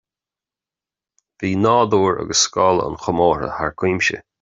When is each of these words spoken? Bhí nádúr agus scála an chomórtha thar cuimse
Bhí 1.39 1.53
nádúr 1.67 2.19
agus 2.25 2.45
scála 2.49 2.89
an 2.91 3.01
chomórtha 3.05 3.57
thar 3.61 3.75
cuimse 3.81 4.25